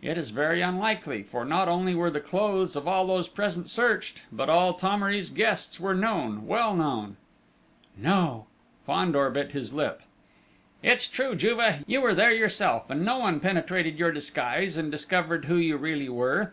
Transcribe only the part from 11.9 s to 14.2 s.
were there yourself, and no one penetrated your